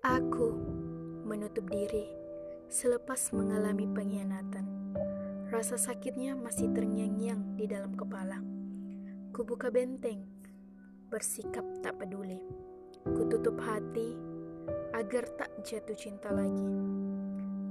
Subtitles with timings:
[0.00, 0.56] Aku
[1.28, 2.08] menutup diri
[2.72, 4.64] selepas mengalami pengkhianatan.
[5.52, 8.40] Rasa sakitnya masih terngiang-ngiang di dalam kepala.
[9.36, 10.24] Kubuka benteng,
[11.12, 12.40] bersikap tak peduli.
[13.04, 14.16] Kututup hati
[14.96, 16.68] agar tak jatuh cinta lagi.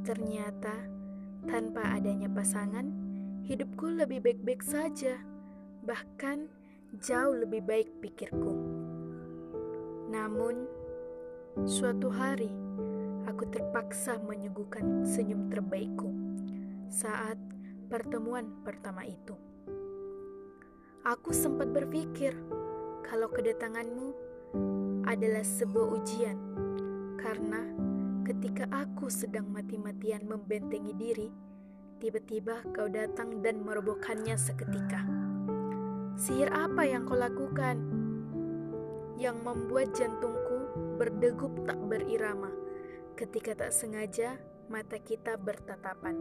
[0.05, 0.85] Ternyata,
[1.49, 2.93] tanpa adanya pasangan,
[3.41, 5.17] hidupku lebih baik-baik saja.
[5.81, 6.45] Bahkan,
[7.01, 8.53] jauh lebih baik pikirku.
[10.13, 10.78] Namun,
[11.67, 12.51] suatu hari
[13.27, 16.07] aku terpaksa menyuguhkan senyum terbaikku
[16.87, 17.35] saat
[17.91, 19.35] pertemuan pertama itu.
[21.03, 22.35] Aku sempat berpikir
[23.03, 24.13] kalau kedatanganmu
[25.07, 26.37] adalah sebuah ujian,
[27.17, 27.65] karena
[28.27, 31.29] ketika aku sedang mati-matian membentengi diri,
[31.97, 35.01] tiba-tiba kau datang dan merobohkannya seketika.
[36.19, 37.79] Sihir apa yang kau lakukan
[39.19, 40.38] yang membuat jantungku
[40.99, 42.51] berdegup tak berirama?
[43.19, 44.39] ketika tak sengaja
[44.71, 46.15] mata kita bertatapan.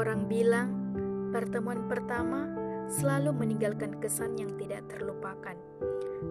[0.00, 0.72] Orang bilang
[1.28, 2.48] pertemuan pertama
[2.88, 5.60] selalu meninggalkan kesan yang tidak terlupakan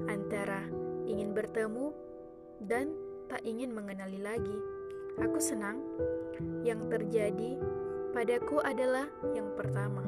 [0.09, 0.65] antara
[1.05, 1.93] ingin bertemu
[2.65, 2.89] dan
[3.29, 4.57] tak ingin mengenali lagi.
[5.21, 5.85] Aku senang
[6.65, 7.61] yang terjadi
[8.17, 9.05] padaku adalah
[9.37, 10.01] yang pertama.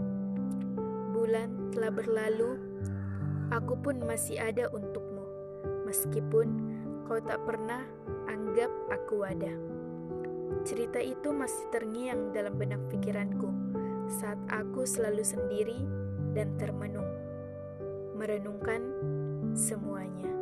[1.13, 2.57] Bulan telah berlalu,
[3.53, 5.21] aku pun masih ada untukmu,
[5.85, 6.47] meskipun
[7.09, 7.81] kau tak pernah
[8.29, 9.49] anggap aku ada.
[10.61, 13.49] Cerita itu masih terngiang dalam benak pikiranku
[14.21, 15.81] saat aku selalu sendiri
[16.37, 17.09] dan termenung,
[18.13, 18.93] merenungkan
[19.57, 20.38] semuanya.